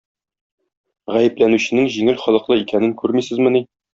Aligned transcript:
Гаепләнүченең 1.15 1.91
җиңел 1.97 2.19
холыклы 2.23 2.59
икәнен 2.65 2.99
күрмисезмени? 3.03 3.63